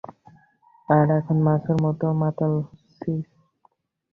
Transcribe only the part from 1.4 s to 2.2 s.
মাছের মতো